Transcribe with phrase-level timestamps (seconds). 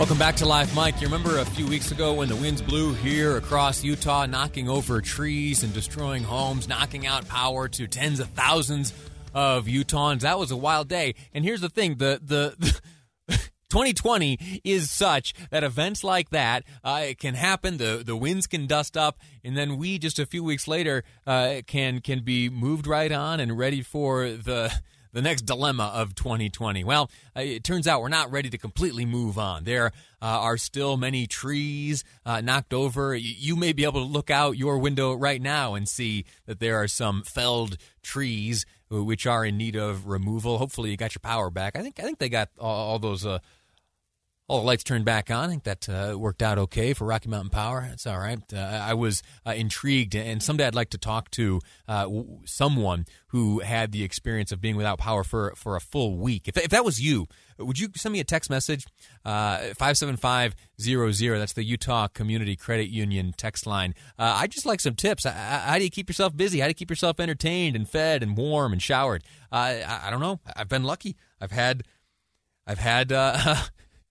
[0.00, 0.98] Welcome back to Live Mic.
[0.98, 5.02] You remember a few weeks ago when the winds blew here across Utah, knocking over
[5.02, 8.94] trees and destroying homes, knocking out power to tens of thousands
[9.34, 10.20] of Utahns?
[10.20, 11.16] That was a wild day.
[11.34, 12.80] And here's the thing the, the,
[13.68, 17.76] 2020 is such that events like that uh, can happen.
[17.76, 21.60] The the winds can dust up, and then we just a few weeks later uh,
[21.66, 24.72] can can be moved right on and ready for the
[25.12, 26.84] the next dilemma of 2020.
[26.84, 29.64] Well, uh, it turns out we're not ready to completely move on.
[29.64, 29.86] There
[30.22, 33.14] uh, are still many trees uh, knocked over.
[33.14, 36.60] You, you, may be able to look out your window right now and see that
[36.60, 40.58] there are some felled trees uh, which are in need of removal.
[40.58, 41.76] Hopefully, you got your power back.
[41.76, 43.38] I think I think they got all, all those uh,
[44.50, 45.44] all the lights turned back on.
[45.44, 47.88] I think that uh, worked out okay for Rocky Mountain Power.
[47.92, 48.40] It's all right.
[48.52, 53.06] Uh, I was uh, intrigued, and someday I'd like to talk to uh, w- someone
[53.28, 56.48] who had the experience of being without power for for a full week.
[56.48, 58.86] If, if that was you, would you send me a text message?
[59.24, 61.38] Uh, five seven five zero zero.
[61.38, 63.94] That's the Utah Community Credit Union text line.
[64.18, 65.26] Uh, I just like some tips.
[65.26, 66.58] How do you keep yourself busy?
[66.58, 69.22] How do you keep yourself entertained and fed and warm and showered?
[69.52, 70.40] I, I don't know.
[70.56, 71.16] I've been lucky.
[71.40, 71.84] I've had
[72.66, 73.12] I've had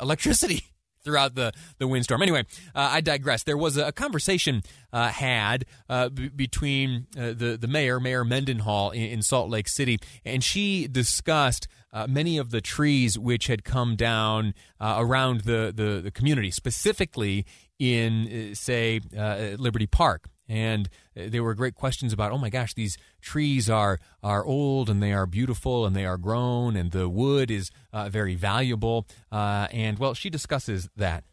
[0.00, 0.64] electricity
[1.04, 2.22] throughout the, the windstorm.
[2.22, 3.42] Anyway, uh, I digress.
[3.42, 8.90] There was a, conversation uh, had uh, b- between uh, the, the mayor, Mayor Mendenhall
[8.90, 13.64] in, in, Salt Lake City, and she discussed uh, many of the trees which had
[13.64, 17.44] come down uh, around the, the, the, community, specifically
[17.78, 22.98] in, say, Liberty Park and uh, there were great questions about oh my gosh these
[23.22, 27.50] trees are are old and they are beautiful and they are grown and the wood
[27.50, 29.06] is uh, very valuable.
[29.30, 31.24] Uh, and well she discusses that.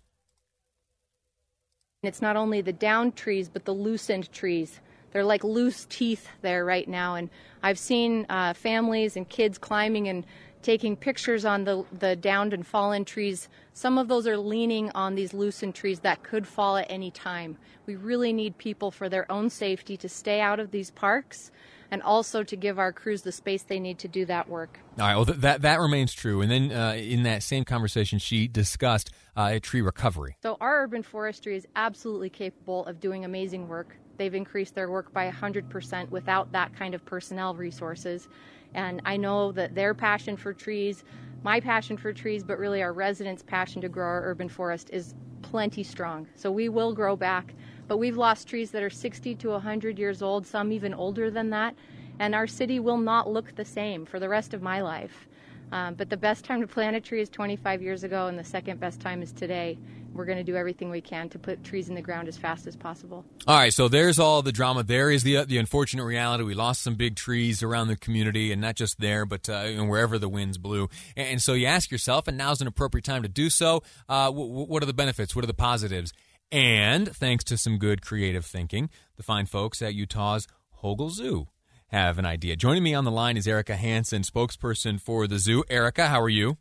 [2.04, 4.80] It's not only the downed trees but the loosened trees.
[5.12, 7.16] They're like loose teeth there right now.
[7.16, 7.30] And
[7.64, 10.26] i've seen uh, families and kids climbing and
[10.68, 13.48] taking pictures on the, the downed and fallen trees.
[13.72, 17.58] Some of those are leaning on these loosened trees that could fall at any time.
[17.86, 21.52] We really need people for their own safety to stay out of these parks
[21.90, 24.78] and also to give our crews the space they need to do that work.
[25.00, 26.42] All right, well, th- that, that remains true.
[26.42, 30.36] And then uh, in that same conversation, she discussed uh, tree recovery.
[30.44, 33.96] So, our urban forestry is absolutely capable of doing amazing work.
[34.18, 38.28] They've increased their work by 100% without that kind of personnel resources.
[38.74, 41.04] And I know that their passion for trees,
[41.44, 45.16] my passion for trees, but really our residents' passion to grow our urban forest is
[45.42, 46.28] plenty strong.
[46.36, 47.54] So we will grow back.
[47.88, 51.50] But we've lost trees that are 60 to 100 years old, some even older than
[51.52, 51.76] that.
[52.20, 55.28] And our city will not look the same for the rest of my life.
[55.72, 58.44] Um, but the best time to plant a tree is 25 years ago, and the
[58.44, 59.78] second best time is today.
[60.18, 62.68] We're going to do everything we can to put trees in the ground as fast
[62.68, 63.24] as possible.
[63.48, 64.84] All right, so there's all the drama.
[64.84, 66.44] There is the the unfortunate reality.
[66.44, 70.18] We lost some big trees around the community, and not just there, but uh, wherever
[70.18, 70.90] the winds blew.
[71.16, 73.84] And, and, so you ask yourself, and now's an appropriate time to do so.
[74.10, 75.36] Uh, w- what are the benefits?
[75.36, 76.12] What are the positives?
[76.52, 80.48] And thanks to some good creative thinking, the fine folks at Utah's
[80.82, 81.48] Hogle Zoo
[81.88, 82.56] have an idea.
[82.56, 85.64] Joining me on the line is Erica Hansen, spokesperson for the zoo.
[85.70, 86.58] Erica, how are you?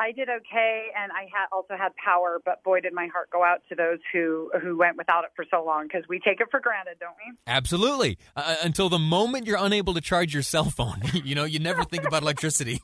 [0.01, 2.41] I did okay, and I had also had power.
[2.45, 5.45] But boy, did my heart go out to those who who went without it for
[5.51, 7.37] so long because we take it for granted, don't we?
[7.47, 8.17] Absolutely.
[8.37, 11.59] Uh, uh until the moment you're unable to charge your cell phone, you know, you
[11.59, 12.81] never think about electricity.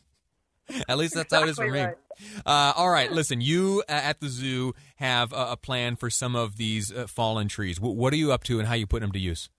[0.89, 1.89] At least that's exactly how it is for right.
[1.91, 2.43] me.
[2.47, 3.41] Uh, all right, listen.
[3.41, 7.49] You uh, at the zoo have a, a plan for some of these uh, fallen
[7.49, 7.77] trees.
[7.77, 9.51] W- what are you up to, and how you put them to use?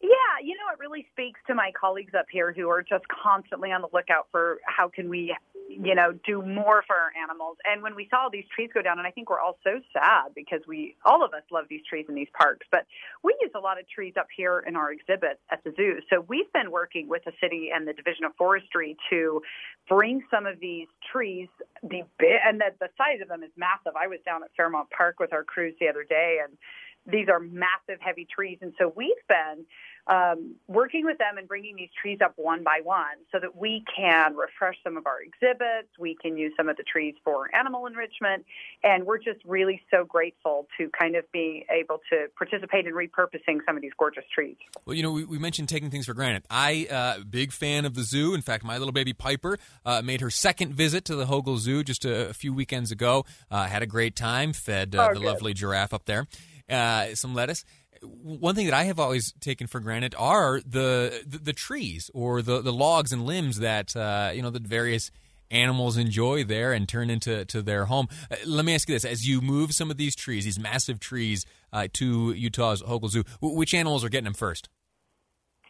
[0.00, 0.08] Yeah,
[0.42, 3.80] you know, it really speaks to my colleagues up here who are just constantly on
[3.80, 5.34] the lookout for how can we
[5.70, 7.56] you know, do more for our animals.
[7.64, 10.34] And when we saw these trees go down, and I think we're all so sad
[10.34, 12.86] because we, all of us love these trees in these parks, but
[13.22, 16.00] we use a lot of trees up here in our exhibit at the zoo.
[16.10, 19.42] So we've been working with the city and the Division of Forestry to
[19.88, 21.48] bring some of these trees,
[21.82, 23.94] the and the, the size of them is massive.
[23.94, 26.58] I was down at Fairmont Park with our crews the other day, and
[27.06, 28.58] these are massive, heavy trees.
[28.60, 29.64] And so we've been
[30.06, 33.84] um, working with them and bringing these trees up one by one so that we
[33.96, 35.88] can refresh some of our exhibits.
[35.98, 38.44] We can use some of the trees for animal enrichment.
[38.82, 43.58] And we're just really so grateful to kind of be able to participate in repurposing
[43.66, 44.56] some of these gorgeous trees.
[44.84, 46.44] Well, you know, we, we mentioned taking things for granted.
[46.50, 48.34] I, uh, big fan of the zoo.
[48.34, 51.84] In fact, my little baby Piper uh, made her second visit to the Hogle Zoo
[51.84, 53.24] just a, a few weekends ago.
[53.50, 55.26] Uh, had a great time, fed uh, oh, the good.
[55.26, 56.26] lovely giraffe up there.
[56.70, 57.64] Uh, some lettuce
[58.02, 62.42] one thing that I have always taken for granted are the the, the trees or
[62.42, 65.10] the, the logs and limbs that uh, you know the various
[65.50, 68.08] animals enjoy there and turn into to their home.
[68.30, 71.00] Uh, let me ask you this: as you move some of these trees, these massive
[71.00, 74.68] trees, uh, to Utah's Hogle Zoo, which animals are getting them first?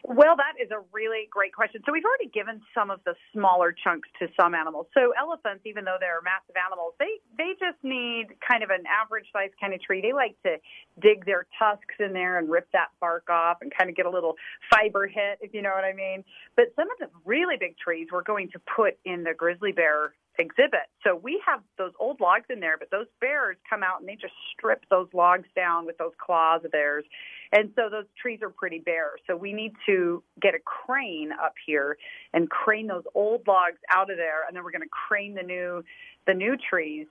[0.03, 1.81] Well, that is a really great question.
[1.85, 4.87] So we've already given some of the smaller chunks to some animals.
[4.93, 9.25] So elephants, even though they're massive animals, they they just need kind of an average
[9.31, 10.01] size kind of tree.
[10.01, 10.57] They like to
[10.99, 14.09] dig their tusks in there and rip that bark off and kind of get a
[14.09, 14.35] little
[14.73, 16.23] fiber hit, if you know what I mean.
[16.55, 20.13] But some of the really big trees we're going to put in the grizzly bear
[20.41, 20.89] exhibit.
[21.03, 24.15] So we have those old logs in there, but those bears come out and they
[24.15, 27.05] just strip those logs down with those claws of theirs.
[27.51, 29.11] And so those trees are pretty bare.
[29.27, 31.97] So we need to get a crane up here
[32.33, 35.43] and crane those old logs out of there and then we're going to crane the
[35.43, 35.83] new
[36.27, 37.07] the new trees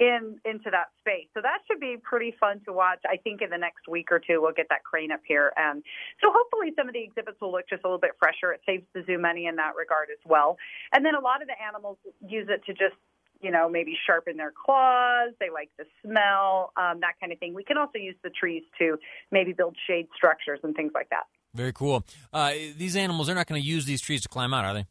[0.00, 1.28] in into that space.
[1.34, 2.98] So that should be pretty fun to watch.
[3.06, 5.84] I think in the next week or two we'll get that crane up here, and
[6.20, 8.52] so hopefully some of the exhibits will look just a little bit fresher.
[8.52, 10.56] It saves the zoo money in that regard as well.
[10.92, 12.96] And then a lot of the animals use it to just
[13.40, 15.32] you know, maybe sharpen their claws.
[15.40, 17.54] They like the smell, um, that kind of thing.
[17.54, 18.98] We can also use the trees to
[19.30, 21.24] maybe build shade structures and things like that.
[21.54, 22.04] Very cool.
[22.32, 24.86] Uh, these animals, they're not going to use these trees to climb out, are they?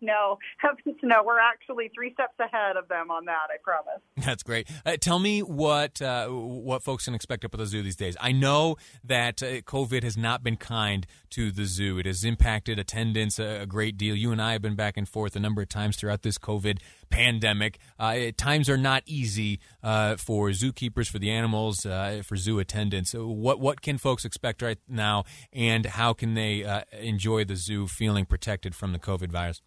[0.00, 1.22] No, heavens no.
[1.24, 3.48] We're actually three steps ahead of them on that.
[3.52, 4.02] I promise.
[4.16, 4.68] That's great.
[4.84, 8.16] Uh, tell me what uh, what folks can expect up at the zoo these days.
[8.20, 11.98] I know that uh, COVID has not been kind to the zoo.
[11.98, 14.14] It has impacted attendance a, a, great deal.
[14.14, 16.78] You and I have been back and forth a number of times throughout this COVID
[17.10, 17.78] pandemic.
[17.98, 23.14] Uh, times are not easy uh, for zookeepers, for the animals, uh, for zoo attendants.
[23.14, 28.26] What what can folks expect right now, and how can they enjoy the zoo feeling
[28.26, 29.62] protected from the COVID virus?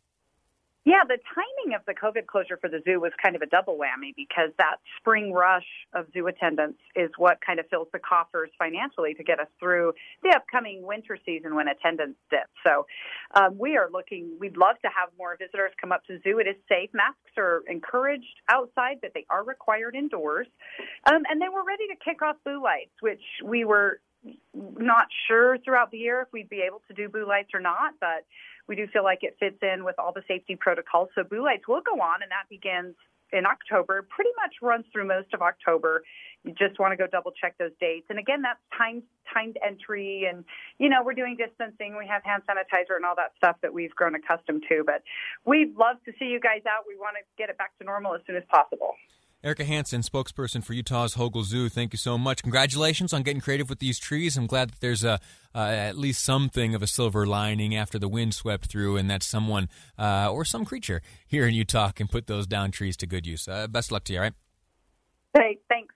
[0.83, 3.78] Yeah, the timing of the COVID closure for the zoo was kind of a double
[3.78, 8.50] whammy because that spring rush of zoo attendance is what kind of fills the coffers
[8.57, 9.94] financially to get us through
[10.24, 12.50] the upcoming winter season when attendance dips.
[12.66, 12.88] So
[13.36, 16.39] um, we are looking, we'd love to have more visitors come up to zoo.
[16.39, 16.89] It is safe.
[16.94, 20.48] Masks are encouraged outside, but they are required indoors.
[21.06, 24.00] Um, and then we're ready to kick off Boo Lights, which we were
[24.54, 27.94] not sure throughout the year if we'd be able to do Boo Lights or not,
[28.00, 28.25] but
[28.72, 31.10] we do feel like it fits in with all the safety protocols.
[31.14, 32.96] So Boo Lights will go on, and that begins
[33.34, 36.04] in October, pretty much runs through most of October.
[36.46, 38.08] You just want to go double check those dates.
[38.10, 39.04] And again, that's timed
[39.34, 40.46] timed entry and
[40.80, 43.92] you know, we're doing distancing, we have hand sanitizer and all that stuff that we've
[43.92, 44.84] grown accustomed to.
[44.86, 45.04] But
[45.46, 46.84] we'd love to see you guys out.
[46.88, 48.96] We want to get it back to normal as soon as possible.
[49.44, 52.44] Erica Hansen, spokesperson for Utah's Hogle Zoo, thank you so much.
[52.44, 54.38] Congratulations on getting creative with these trees.
[54.38, 55.20] I'm glad that there's a
[55.56, 59.24] uh, at least something of a silver lining after the wind swept through, and that
[59.24, 59.68] someone
[59.98, 63.48] uh, or some creature here in Utah can put those down trees to good use.
[63.48, 64.34] Uh, best luck to you, all right?
[65.36, 65.96] Hey, thanks.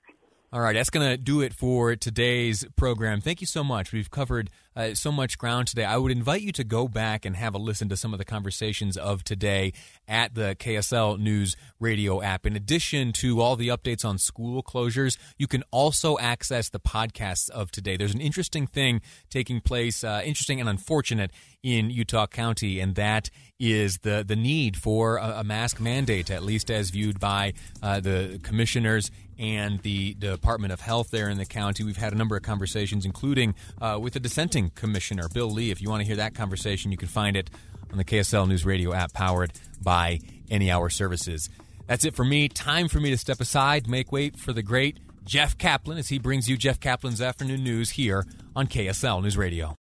[0.51, 3.21] All right, that's going to do it for today's program.
[3.21, 3.91] Thank you so much.
[3.91, 5.85] We've covered uh, so much ground today.
[5.85, 8.25] I would invite you to go back and have a listen to some of the
[8.25, 9.73] conversations of today
[10.07, 12.45] at the KSL News radio app.
[12.45, 17.49] In addition to all the updates on school closures, you can also access the podcasts
[17.49, 17.97] of today.
[17.97, 21.31] There's an interesting thing taking place, uh, interesting and unfortunate
[21.63, 23.29] in Utah County, and that
[23.59, 27.99] is the the need for a, a mask mandate, at least as viewed by uh,
[27.99, 31.83] the commissioners and the Department of Health there in the county.
[31.83, 35.71] We've had a number of conversations, including uh, with the dissenting commissioner, Bill Lee.
[35.71, 37.49] If you want to hear that conversation, you can find it
[37.91, 40.19] on the KSL News Radio app powered by
[40.49, 41.49] Any Hour Services.
[41.87, 42.47] That's it for me.
[42.47, 46.19] Time for me to step aside, make way for the great Jeff Kaplan as he
[46.19, 48.25] brings you Jeff Kaplan's afternoon news here
[48.55, 49.75] on KSL News Radio.